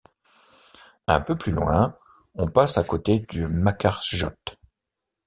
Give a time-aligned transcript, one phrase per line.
[1.05, 1.95] Un peu plus loin,
[2.33, 4.57] on passe à côté du Markarfljót.